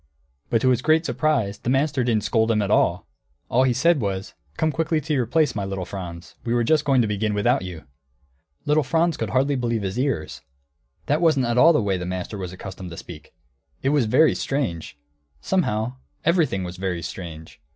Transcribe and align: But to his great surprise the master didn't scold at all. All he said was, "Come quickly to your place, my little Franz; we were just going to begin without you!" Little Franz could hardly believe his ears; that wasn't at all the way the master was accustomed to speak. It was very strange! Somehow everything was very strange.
But 0.49 0.61
to 0.63 0.69
his 0.69 0.81
great 0.81 1.05
surprise 1.05 1.59
the 1.59 1.69
master 1.69 2.03
didn't 2.03 2.23
scold 2.23 2.49
at 2.51 2.71
all. 2.71 3.05
All 3.49 3.65
he 3.65 3.71
said 3.73 4.01
was, 4.01 4.33
"Come 4.57 4.71
quickly 4.71 4.99
to 4.99 5.13
your 5.13 5.27
place, 5.27 5.53
my 5.53 5.63
little 5.63 5.85
Franz; 5.85 6.33
we 6.43 6.55
were 6.55 6.63
just 6.63 6.85
going 6.85 7.01
to 7.03 7.07
begin 7.07 7.35
without 7.35 7.61
you!" 7.61 7.83
Little 8.65 8.81
Franz 8.81 9.15
could 9.15 9.29
hardly 9.29 9.55
believe 9.55 9.83
his 9.83 9.99
ears; 9.99 10.41
that 11.05 11.21
wasn't 11.21 11.45
at 11.45 11.59
all 11.59 11.71
the 11.71 11.83
way 11.83 11.97
the 11.99 12.07
master 12.07 12.39
was 12.39 12.51
accustomed 12.51 12.89
to 12.89 12.97
speak. 12.97 13.35
It 13.83 13.89
was 13.89 14.05
very 14.05 14.33
strange! 14.33 14.97
Somehow 15.39 15.97
everything 16.25 16.63
was 16.63 16.77
very 16.77 17.03
strange. 17.03 17.61